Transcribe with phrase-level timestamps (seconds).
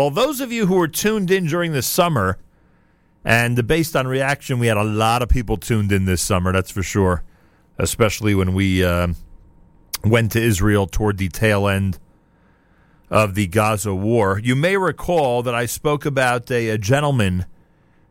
[0.00, 2.38] Well, those of you who were tuned in during the summer,
[3.24, 6.70] and based on reaction, we had a lot of people tuned in this summer, that's
[6.70, 7.24] for sure,
[7.78, 9.08] especially when we uh,
[10.04, 11.98] went to Israel toward the tail end
[13.10, 14.40] of the Gaza war.
[14.40, 17.46] You may recall that I spoke about a, a gentleman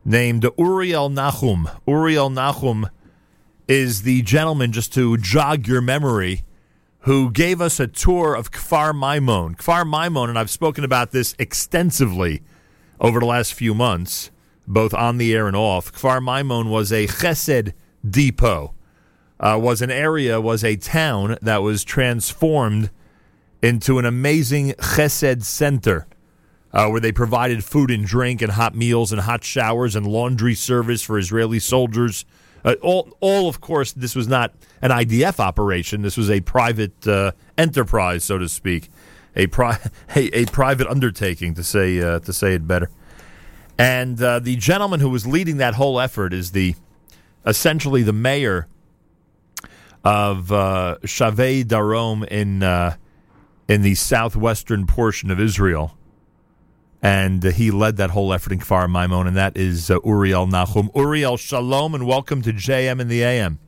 [0.04, 1.70] named Uriel Nahum.
[1.88, 2.90] Uriel Nahum
[3.70, 6.44] is the gentleman, just to jog your memory,
[7.08, 9.56] who gave us a tour of Kfar Maimon.
[9.56, 12.42] Kfar Maimon, and I've spoken about this extensively
[13.00, 14.30] over the last few months,
[14.68, 15.94] both on the air and off.
[15.94, 17.72] Kfar Maimon was a chesed
[18.06, 18.74] depot,
[19.40, 22.90] uh, was an area, was a town that was transformed
[23.62, 26.08] into an amazing chesed center.
[26.74, 30.54] Uh, where they provided food and drink and hot meals and hot showers and laundry
[30.54, 32.26] service for Israeli soldiers
[32.68, 36.02] uh, all, all, of course, this was not an IDF operation.
[36.02, 38.90] This was a private uh, enterprise, so to speak,
[39.38, 39.80] a, pri-
[40.16, 42.90] a, a private undertaking, to say uh, to say it better.
[43.78, 46.76] And uh, the gentleman who was leading that whole effort is the
[47.46, 48.68] essentially the mayor
[50.04, 52.98] of uh, Shavei Darom in uh,
[53.70, 55.97] in the southwestern portion of Israel
[57.02, 60.48] and uh, he led that whole effort in Kfar Maimon, and that is uh, Uriel
[60.48, 60.90] Nahum.
[60.96, 63.60] Uriel, shalom, and welcome to JM in the AM.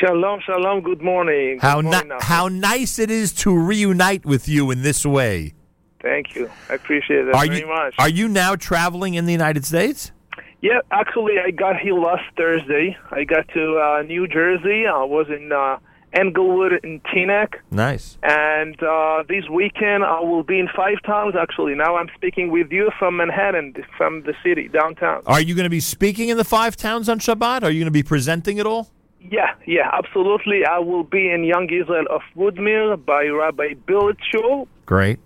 [0.00, 0.82] Shalom, shalom.
[0.82, 1.58] Good morning.
[1.60, 5.54] How Good morning, how nice it is to reunite with you in this way.
[6.02, 6.50] Thank you.
[6.68, 7.94] I appreciate it are very you, much.
[7.98, 10.12] Are you now traveling in the United States?
[10.60, 12.96] Yeah, actually, I got here last Thursday.
[13.10, 14.86] I got to uh, New Jersey.
[14.86, 15.52] I was in.
[15.52, 15.78] Uh,
[16.14, 17.54] Englewood and Teaneck.
[17.70, 18.18] Nice.
[18.22, 21.34] And uh, this weekend I will be in five towns.
[21.36, 25.22] Actually, now I'm speaking with you from Manhattan, from the city downtown.
[25.26, 27.62] Are you going to be speaking in the five towns on Shabbat?
[27.62, 28.90] Are you going to be presenting it all?
[29.20, 30.66] Yeah, yeah, absolutely.
[30.66, 34.68] I will be in Young Israel of Woodmere by Rabbi Bill Shul.
[34.84, 35.18] Great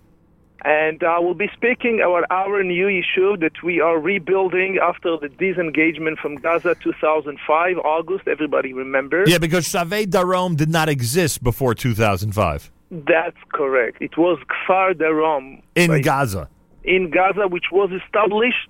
[0.65, 5.17] and I uh, will be speaking about our new issue that we are rebuilding after
[5.17, 8.27] the disengagement from Gaza 2005, August.
[8.27, 9.29] Everybody remembers?
[9.29, 12.71] Yeah, because Shavei Darom did not exist before 2005.
[12.91, 14.01] That's correct.
[14.01, 15.61] It was Kfar Darom.
[15.75, 16.03] In right?
[16.03, 16.49] Gaza.
[16.83, 18.67] In Gaza, which was established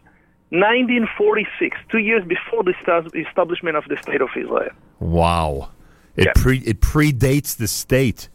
[0.49, 2.73] 1946, two years before the
[3.15, 4.71] establishment of the State of Israel.
[4.99, 5.69] Wow.
[6.15, 6.35] It, yep.
[6.35, 8.29] pre- it predates the state.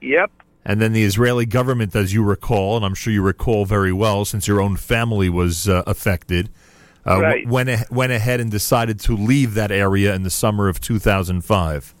[0.00, 0.30] Yep.
[0.70, 4.24] And then the Israeli government, as you recall, and I'm sure you recall very well,
[4.24, 6.48] since your own family was uh, affected,
[7.04, 7.44] uh, right.
[7.44, 10.80] w- went, a- went ahead and decided to leave that area in the summer of
[10.80, 11.92] 2005.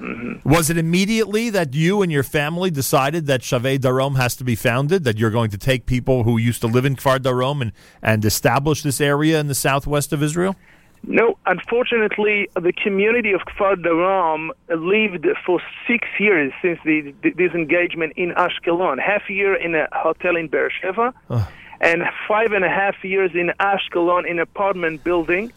[0.00, 0.46] Mm-hmm.
[0.46, 4.54] Was it immediately that you and your family decided that Shavei Darom has to be
[4.54, 5.04] founded?
[5.04, 8.22] That you're going to take people who used to live in Kfar Darom and, and
[8.22, 10.56] establish this area in the southwest of Israel?
[11.02, 18.12] No, unfortunately, the community of Kfar Darom lived for six years since the, the disengagement
[18.16, 19.00] in Ashkelon.
[19.00, 21.50] Half a year in a hotel in Beersheba, ah.
[21.80, 25.52] and five and a half years in Ashkelon in an apartment building.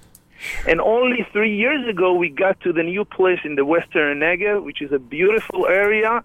[0.68, 4.64] And only three years ago, we got to the new place in the Western Negev,
[4.64, 6.24] which is a beautiful area.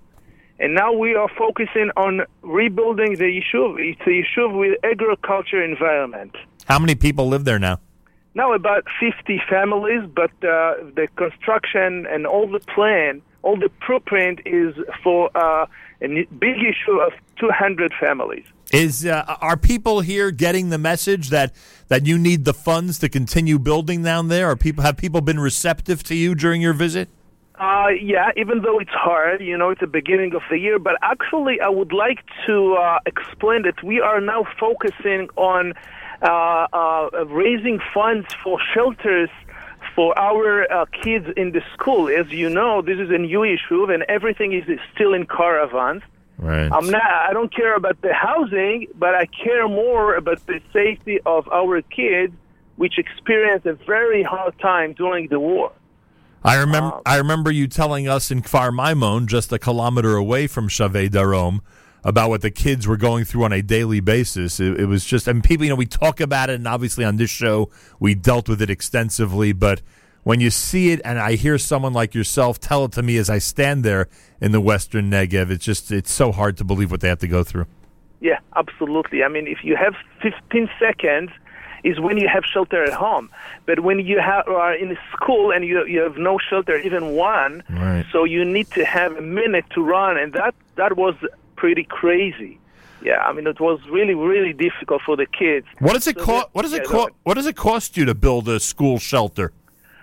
[0.60, 3.78] And now we are focusing on rebuilding the yishuv.
[3.78, 6.34] It's a yishuv with agriculture environment.
[6.66, 7.80] How many people live there now?
[8.38, 14.40] Now about 50 families, but uh, the construction and all the plan, all the blueprint
[14.46, 15.66] is for uh,
[16.00, 16.06] a
[16.38, 18.46] big issue of 200 families.
[18.72, 21.54] Is uh, are people here getting the message that
[21.88, 24.50] that you need the funds to continue building down there?
[24.50, 27.08] Are people have people been receptive to you during your visit?
[27.58, 30.78] Uh, yeah, even though it's hard, you know, it's the beginning of the year.
[30.78, 35.72] But actually, I would like to uh, explain that we are now focusing on
[36.22, 39.30] raising funds for shelters
[39.94, 42.08] for our uh, kids in the school.
[42.08, 44.64] As you know, this is a new issue, and everything is
[44.94, 46.02] still in caravans.
[46.38, 46.70] Right.
[46.72, 47.02] I'm not.
[47.02, 51.82] I don't care about the housing, but I care more about the safety of our
[51.82, 52.32] kids,
[52.76, 55.72] which experienced a very hard time during the war.
[56.44, 56.94] I remember.
[56.94, 61.08] Um, I remember you telling us in Kfar Maimon, just a kilometer away from Shavei
[61.08, 61.60] Darom,
[62.08, 64.58] about what the kids were going through on a daily basis.
[64.60, 67.16] It, it, was just, and people, you know, we talk about it, and obviously on
[67.16, 67.68] this show
[68.00, 69.52] we dealt with it extensively.
[69.52, 69.82] But
[70.22, 73.28] when you see it, and I hear someone like yourself tell it to me as
[73.28, 74.08] I stand there
[74.40, 77.28] in the Western Negev, it's just, it's so hard to believe what they have to
[77.28, 77.66] go through.
[78.20, 79.22] Yeah, absolutely.
[79.22, 81.30] I mean, if you have 15 seconds,
[81.84, 83.30] is when you have shelter at home.
[83.64, 87.62] But when you have, are in school and you, you have no shelter, even one,
[87.70, 88.04] right.
[88.10, 91.14] so you need to have a minute to run, and that that was
[91.58, 92.58] pretty crazy.
[93.02, 95.66] Yeah, I mean it was really really difficult for the kids.
[95.78, 96.46] What does it so cost?
[96.52, 97.10] What does it cost?
[97.24, 99.52] What does it cost you to build a school shelter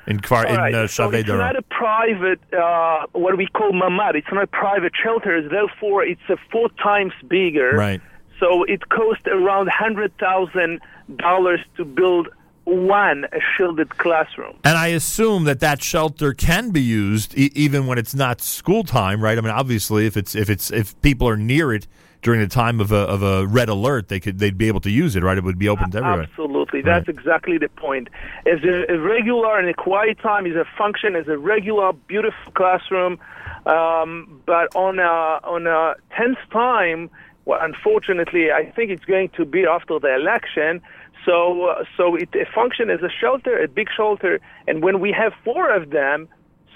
[0.08, 0.74] in Kfar in right.
[0.74, 4.16] uh, so It's not a private uh, what we call mamad.
[4.16, 5.48] It's not a private shelter.
[5.48, 7.72] Therefore, it's a four times bigger.
[7.76, 8.02] Right.
[8.40, 10.80] So it cost around hundred thousand
[11.18, 12.30] dollars to build
[12.66, 13.26] one
[13.56, 14.58] shielded classroom.
[14.64, 18.84] And I assume that that shelter can be used e- even when it's not school
[18.84, 19.38] time, right?
[19.38, 21.88] I mean, obviously, if it's if it's if people are near it
[22.24, 24.90] during the time of a of a red alert, they could they'd be able to
[24.90, 25.38] use it, right?
[25.38, 26.22] It would be open to everyone.
[26.22, 27.16] Absolutely, that's right.
[27.16, 28.08] exactly the point.
[28.48, 32.52] As a, a, regular and a quiet time is a function as a regular, beautiful
[32.54, 33.20] classroom,
[33.68, 37.12] um, but on a on a tense time,
[37.46, 40.82] well, unfortunately, I think it's going to be after the election.
[41.26, 45.12] So, uh, so it, it functions as a shelter, a big shelter, and when we
[45.12, 46.28] have four of them,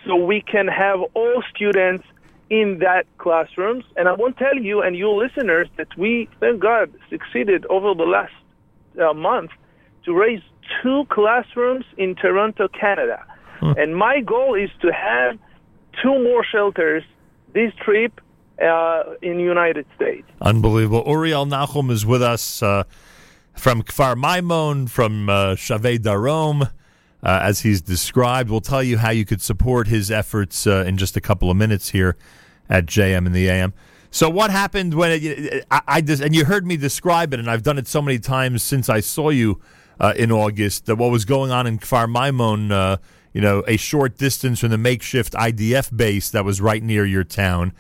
[0.06, 2.06] so we can have all students
[2.50, 3.84] in that classrooms.
[3.96, 8.04] And I won't tell you and you listeners that we, thank God, succeeded over the
[8.04, 8.34] last
[9.00, 9.52] uh, month
[10.06, 10.42] to raise
[10.82, 13.24] two classrooms in Toronto, Canada.
[13.60, 13.74] Hmm.
[13.78, 15.38] And my goal is to have
[16.02, 17.04] two more shelters
[17.54, 18.22] this trip
[18.62, 20.28] uh, in the United States.
[20.42, 21.04] Unbelievable.
[21.08, 22.62] Uriel Nachum is with us.
[22.62, 22.84] Uh,
[23.60, 26.70] from Kfar Maimon, from uh, Shavei Darom, uh,
[27.22, 28.50] as he's described.
[28.50, 31.58] We'll tell you how you could support his efforts uh, in just a couple of
[31.58, 32.16] minutes here
[32.70, 33.74] at JM in the AM.
[34.12, 37.62] So what happened when it, I, I and you heard me describe it, and I've
[37.62, 39.60] done it so many times since I saw you
[40.00, 40.86] uh, in August.
[40.86, 42.98] That what was going on in Kfar Maimon, uh,
[43.34, 47.24] you know, a short distance from the makeshift IDF base that was right near your
[47.24, 47.74] town.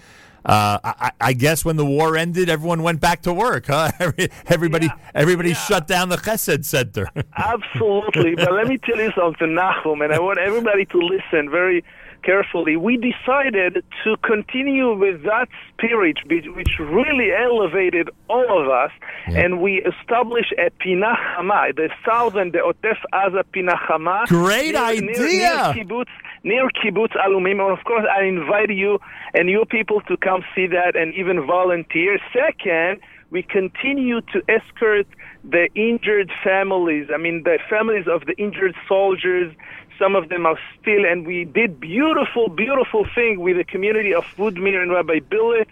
[0.46, 3.92] Uh, I, I, guess when the war ended, everyone went back to work, huh?
[4.48, 4.96] everybody, yeah.
[5.14, 5.56] everybody yeah.
[5.56, 7.10] shut down the Chesed Center.
[7.38, 11.84] Absolutely, but let me tell you something, Nachum, and I want everybody to listen very
[12.24, 18.92] carefully, we decided to continue with that spirit which really elevated all of us,
[19.27, 19.39] yeah.
[19.39, 24.27] and we established a Pinachama, the southern, the Otef Aza Pinachama.
[24.27, 25.13] Great near, idea!
[25.13, 26.13] Near, near kibbutz,
[26.44, 27.60] near kibbutz Alumim.
[27.60, 29.00] And of course, I invite you
[29.33, 32.19] and your people to come see that and even volunteer.
[32.33, 33.01] Second,
[33.31, 35.07] we continue to escort
[35.44, 37.07] the injured families.
[37.13, 39.54] I mean, the families of the injured soldiers
[40.00, 44.24] some of them are still, and we did beautiful, beautiful thing with the community of
[44.38, 45.68] Woodmere and Rabbi Billet.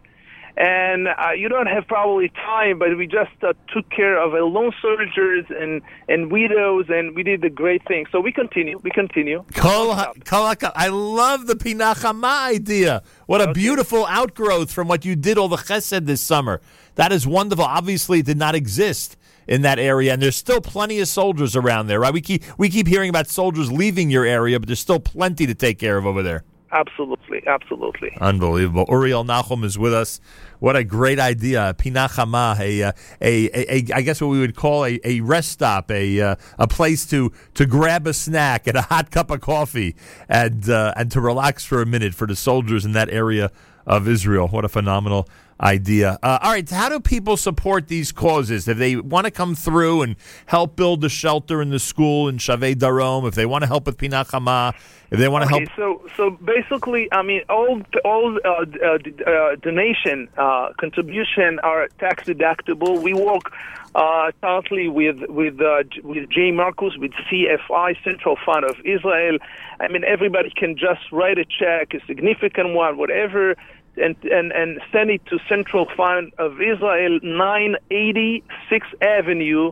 [0.58, 4.74] And uh, you don't have probably time, but we just uh, took care of lone
[4.82, 8.08] soldiers and, and widows, and we did the great thing.
[8.12, 8.80] So we continue.
[8.80, 9.46] We continue.
[9.54, 9.96] Kol,
[10.26, 13.04] kol, I love the Pinachama idea.
[13.28, 13.54] What a okay.
[13.54, 16.60] beautiful outgrowth from what you did all the chesed this summer.
[16.96, 17.66] That is wonderful.
[17.66, 19.16] Obviously, it did not exist
[19.48, 22.14] in that area, and there's still plenty of soldiers around there, right?
[22.14, 25.56] We keep we keep hearing about soldiers leaving your area, but there's still plenty to
[25.56, 26.44] take care of over there.
[26.72, 28.12] Absolutely, absolutely.
[28.20, 28.86] Unbelievable.
[28.90, 30.20] Uriel Nachum is with us.
[30.60, 31.74] What a great idea.
[31.78, 35.90] Pinachama, a, a, a, a, I guess what we would call a, a rest stop,
[35.90, 39.96] a, uh, a place to, to grab a snack and a hot cup of coffee
[40.28, 43.50] and, uh, and to relax for a minute for the soldiers in that area
[43.86, 44.50] of Israel.
[44.50, 45.30] What a phenomenal
[45.60, 46.20] idea.
[46.22, 48.68] Uh, all right, how do people support these causes?
[48.68, 50.16] If they want to come through and
[50.46, 53.86] help build the shelter in the school in Shavei Darom, if they want to help
[53.86, 54.74] with Pinachama,
[55.10, 56.04] if they want to okay, help.
[56.08, 62.26] So, so basically, I mean, all all uh, uh, uh, donation uh, contribution are tax
[62.26, 63.02] deductible.
[63.02, 63.52] We work
[63.96, 66.52] uh, tightly with with uh, with J.
[66.52, 69.38] Marcus with CFI Central Fund of Israel.
[69.80, 73.56] I mean, everybody can just write a check, a significant one, whatever
[73.98, 79.72] and, and, and send it to Central Fund of Israel, 980 6th Avenue,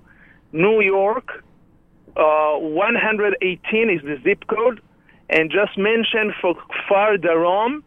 [0.52, 1.44] New York.
[2.16, 4.82] Uh, 118 is the zip code,
[5.30, 7.84] and just mention for Kfar Darom,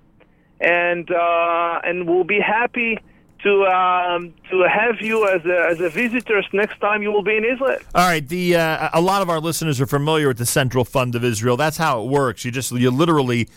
[0.60, 2.98] and uh, and we'll be happy
[3.42, 7.36] to um, to have you as a, as a visitors next time you will be
[7.36, 7.78] in Israel.
[7.94, 8.26] All right.
[8.26, 11.56] The uh, a lot of our listeners are familiar with the Central Fund of Israel.
[11.56, 12.44] That's how it works.
[12.44, 13.48] You just you literally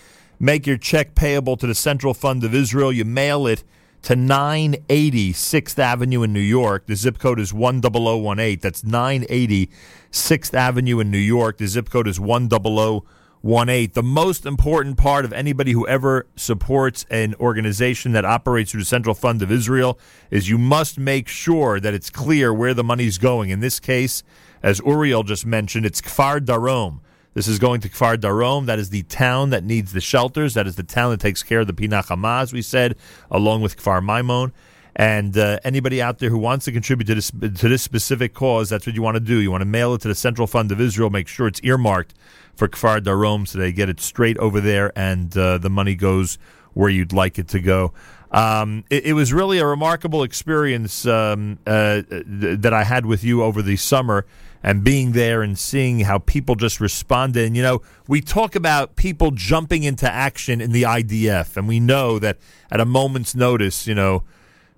[0.41, 2.91] make your check payable to the Central Fund of Israel.
[2.91, 3.63] You mail it
[4.01, 6.87] to 980 6th Avenue in New York.
[6.87, 8.59] The zip code is 10018.
[8.59, 9.69] That's 980
[10.11, 11.59] 6th Avenue in New York.
[11.59, 13.91] The zip code is 10018.
[13.93, 18.85] The most important part of anybody who ever supports an organization that operates through the
[18.85, 19.99] Central Fund of Israel
[20.31, 23.51] is you must make sure that it's clear where the money's going.
[23.51, 24.23] In this case,
[24.63, 27.01] as Uriel just mentioned, it's Kfar Darom.
[27.33, 28.65] This is going to Kfar Darom.
[28.65, 30.53] That is the town that needs the shelters.
[30.53, 32.97] That is the town that takes care of the Pinachama, as we said,
[33.29, 34.51] along with Kfar Maimon.
[34.97, 38.69] And uh, anybody out there who wants to contribute to this to this specific cause,
[38.69, 39.37] that's what you want to do.
[39.39, 41.09] You want to mail it to the Central Fund of Israel.
[41.09, 42.13] Make sure it's earmarked
[42.53, 46.37] for Kfar Darom, so they get it straight over there, and uh, the money goes
[46.73, 47.93] where you'd like it to go.
[48.31, 52.23] Um, it, it, was really a remarkable experience um, uh, th-
[52.59, 54.25] that I had with you over the summer
[54.63, 57.45] and being there and seeing how people just responded.
[57.45, 61.79] And, you know, we talk about people jumping into action in the IDF, and we
[61.79, 62.37] know that
[62.71, 64.23] at a moment's notice, you know,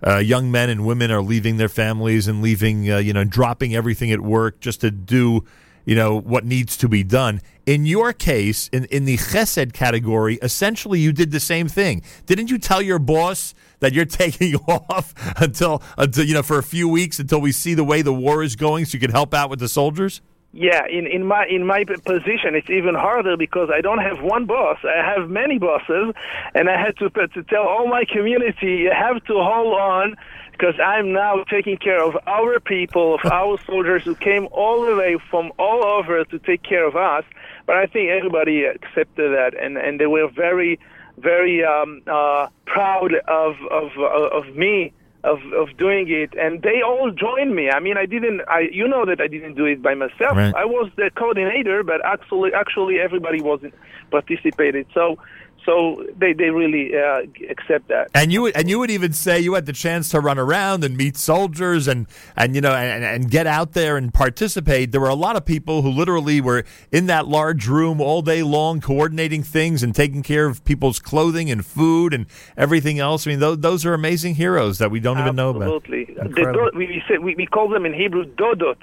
[0.06, 3.76] uh, young men and women are leaving their families and leaving, uh, you know, dropping
[3.76, 5.44] everything at work just to do,
[5.86, 7.42] you know, what needs to be done.
[7.66, 12.02] In your case, in, in the chesed category, essentially you did the same thing.
[12.26, 16.64] Didn't you tell your boss that you're taking off until, until you know, for a
[16.64, 19.34] few weeks until we see the way the war is going so you can help
[19.34, 20.22] out with the soldiers?
[20.56, 24.46] Yeah, in, in my in my position, it's even harder because I don't have one
[24.46, 24.78] boss.
[24.84, 26.14] I have many bosses,
[26.54, 30.16] and I had to to tell all my community, you have to hold on
[30.54, 34.96] because I'm now taking care of our people, of our soldiers who came all the
[34.96, 37.26] way from all over to take care of us.
[37.66, 40.80] But I think everybody accepted that, and and they were very
[41.18, 44.94] very um, uh, proud of of of me
[45.24, 47.70] of of doing it, and they all joined me.
[47.70, 48.42] I mean, I didn't.
[48.48, 50.36] I you know that I didn't do it by myself.
[50.36, 50.54] Right.
[50.56, 53.74] I was the coordinator, but actually, actually everybody wasn't
[54.12, 54.86] participated.
[54.94, 55.18] So
[55.66, 58.10] so they, they really uh, accept that.
[58.14, 60.84] And you would, and you would even say you had the chance to run around
[60.84, 64.92] and meet soldiers and, and you know and, and get out there and participate.
[64.92, 68.44] There were a lot of people who literally were in that large room all day
[68.44, 72.26] long, coordinating things and taking care of people's clothing and food and
[72.58, 73.26] everything else.
[73.26, 75.28] I mean, those, those are amazing heroes that we don't Absolutely.
[75.28, 75.76] even know about.
[75.76, 78.78] Absolutely, do, we, say, we, we call them in Hebrew dodot,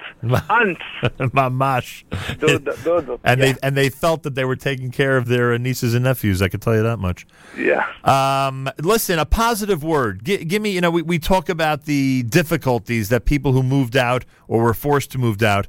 [0.49, 0.81] aunts,
[1.33, 2.03] mamash,
[2.39, 3.53] dodot, and yeah.
[3.53, 6.41] they and they felt that they were taking care of their nieces and nephews.
[6.41, 7.25] I could tell you that much.
[7.57, 7.85] Yeah.
[8.03, 10.23] Um, listen, a positive word.
[10.23, 13.95] G- give me, you know, we, we talk about the difficulties that people who moved
[13.95, 15.67] out or were forced to move out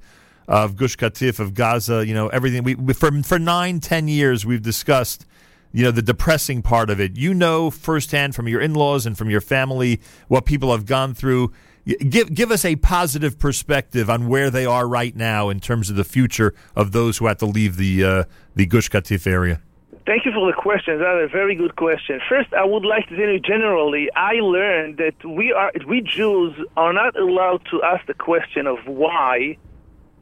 [0.49, 2.63] of Gush Katif, of Gaza, you know, everything.
[2.63, 5.25] We, we for for nine, ten years, we've discussed,
[5.73, 7.17] you know, the depressing part of it.
[7.17, 11.53] You know firsthand from your in-laws and from your family what people have gone through.
[11.85, 15.97] Give give us a positive perspective on where they are right now in terms of
[15.97, 19.61] the future of those who had to leave the uh, the Gush Katif area.
[20.05, 20.99] Thank you for the question.
[20.99, 22.21] That's a very good question.
[22.29, 26.93] First, I would like to you generally, I learned that we are we Jews are
[26.93, 29.57] not allowed to ask the question of why,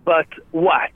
[0.05, 0.93] but what.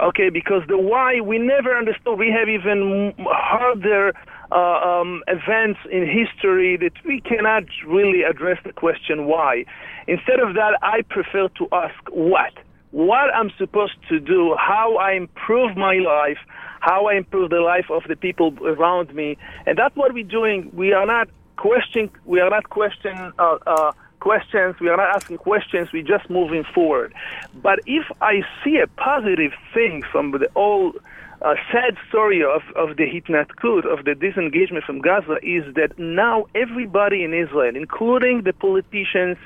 [0.00, 2.18] Okay, because the why we never understood.
[2.18, 4.12] We have even harder
[4.52, 9.64] uh, um, events in history that we cannot really address the question why.
[10.06, 12.52] Instead of that, I prefer to ask what.
[12.92, 16.38] What I'm supposed to do, how I improve my life,
[16.80, 20.70] how I improve the life of the people around me, and that's what we're doing.
[20.74, 22.10] We are not questioning.
[22.24, 24.76] We are not question uh, uh, questions.
[24.80, 25.92] We are not asking questions.
[25.92, 27.14] We're just moving forward.
[27.62, 30.92] But if I see a positive thing from the all
[31.42, 36.46] uh, sad story of, of the Hitnatkut, of the disengagement from Gaza, is that now
[36.54, 39.38] everybody in Israel, including the politicians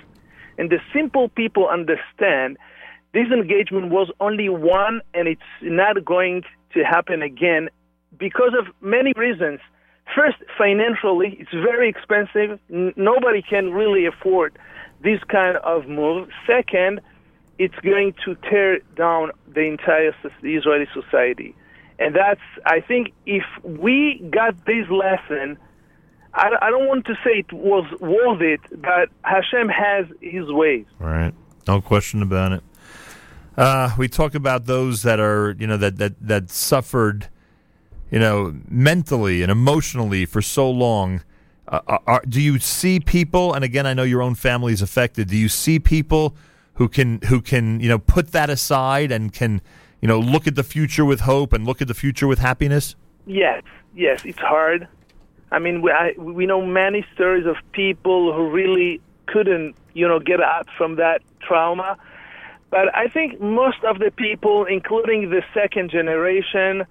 [0.58, 2.58] and the simple people, understand
[3.14, 6.42] disengagement was only one, and it's not going
[6.74, 7.70] to happen again
[8.18, 9.60] because of many reasons.
[10.14, 12.58] First, financially, it's very expensive.
[12.70, 14.58] N- nobody can really afford
[15.02, 16.28] this kind of move.
[16.46, 17.00] Second,
[17.58, 21.54] it's going to tear down the entire Israeli society.
[21.98, 23.96] And that's, I think, if we
[24.30, 25.56] got this lesson,
[26.34, 30.86] I, I don't want to say it was worth it, but Hashem has his ways.
[30.98, 31.32] Right.
[31.68, 32.62] No question about it.
[33.56, 37.28] Uh, we talk about those that are, you know, that, that, that suffered,
[38.10, 41.22] you know, mentally and emotionally for so long.
[41.68, 43.54] Uh, are, do you see people?
[43.54, 45.28] And again, I know your own family is affected.
[45.28, 46.36] Do you see people
[46.74, 49.60] who can who can you know put that aside and can
[50.00, 52.96] you know look at the future with hope and look at the future with happiness?
[53.26, 53.62] Yes,
[53.94, 54.86] yes, it's hard.
[55.50, 60.18] I mean, we I, we know many stories of people who really couldn't you know
[60.18, 61.96] get out from that trauma.
[62.74, 66.84] But I think most of the people, including the second generation,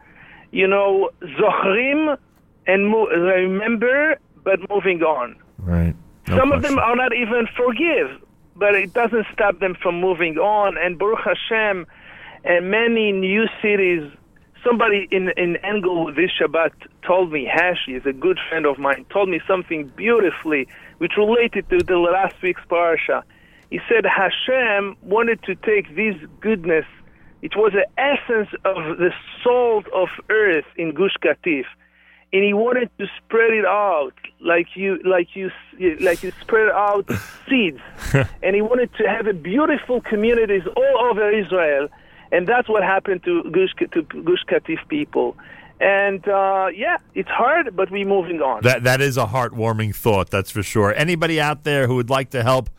[0.52, 2.18] you know, zochrim
[2.66, 5.36] and mo- remember, but moving on.
[5.58, 5.94] Right.
[6.30, 6.54] No Some question.
[6.54, 8.10] of them are not even forgive,
[8.56, 10.78] but it doesn't stop them from moving on.
[10.78, 11.86] And Baruch Hashem,
[12.46, 14.04] and many new cities.
[14.64, 16.72] Somebody in in Engel this Shabbat
[17.06, 20.66] told me, Hashi is a good friend of mine, told me something beautifully,
[21.00, 23.26] which related to the last week's parasha.
[23.74, 26.86] He said Hashem wanted to take this goodness.
[27.42, 29.10] It was the essence of the
[29.44, 31.66] salt of earth in Gush Katif,
[32.32, 35.50] and he wanted to spread it out like you like you
[36.02, 37.10] like you spread out
[37.50, 37.80] seeds,
[38.44, 41.88] and he wanted to have a beautiful communities all over Israel,
[42.32, 45.36] and that's what happened to Gush to Gush Katif people.
[45.82, 48.62] And uh, yeah, it's hard, but we're moving on.
[48.62, 50.94] That that is a heartwarming thought, that's for sure.
[50.94, 52.70] Anybody out there who would like to help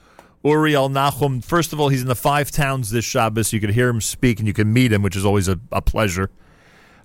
[0.45, 3.53] Uriel Nachum, first of all, he's in the five towns this Shabbos.
[3.53, 5.81] You can hear him speak and you can meet him, which is always a, a
[5.81, 6.31] pleasure.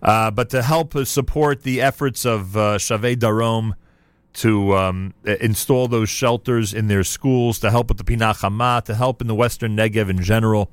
[0.02, 3.74] Uh, but to help support the efforts of uh, Shavei Darom,
[4.32, 9.22] to um, install those shelters in their schools, to help with the Pinachama, to help
[9.22, 10.72] in the Western Negev in general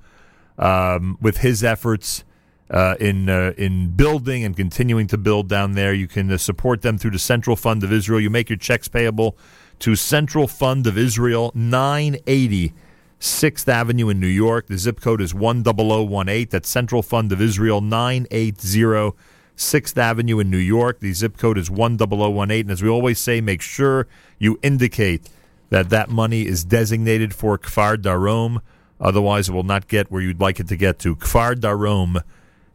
[0.59, 2.25] um, with his efforts.
[2.69, 5.95] Uh, in uh, in building and continuing to build down there.
[5.95, 8.19] You can uh, support them through the Central Fund of Israel.
[8.19, 9.39] You make your checks payable
[9.80, 12.73] to Central Fund of Israel, 980
[13.18, 14.66] 6th Avenue in New York.
[14.66, 16.49] The zip code is 10018.
[16.50, 19.16] That's Central Fund of Israel, 980
[19.56, 21.00] 6th Avenue in New York.
[21.00, 22.61] The zip code is 10018.
[22.61, 24.06] And as we always say, make sure
[24.38, 25.28] you indicate
[25.71, 28.61] that that money is designated for Kfar Darom.
[29.00, 31.16] Otherwise, it will not get where you'd like it to get to.
[31.16, 32.23] Kfar Darom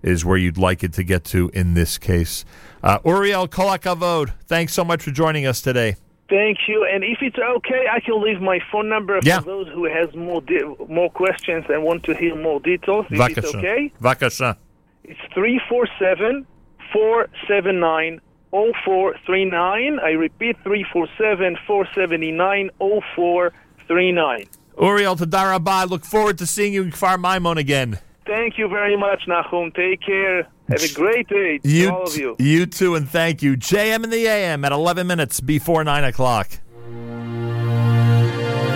[0.02, 2.44] is where you'd like it to get to in this case.
[2.84, 5.96] Uh, Uriel Kolakavod, thanks so much for joining us today.
[6.32, 6.88] Thank you.
[6.90, 9.42] And if it's okay, I can leave my phone number yeah.
[9.42, 13.06] for those who has more di- more questions and want to hear more details.
[13.10, 14.56] If it's okay, Vakasha.
[15.04, 16.48] it's 347
[16.94, 18.22] 479
[18.52, 20.00] 0439.
[20.00, 24.46] I repeat 347 479 0439.
[24.82, 28.00] Uriel Tadarabah, I look forward to seeing you in Kfar Maimon again.
[28.26, 29.74] Thank you very much, Nahum.
[29.74, 30.48] Take care.
[30.72, 32.36] Have a great day to You, all of you.
[32.40, 33.56] you too, and thank you.
[33.58, 36.50] JM in the AM at 11 minutes before 9 o'clock.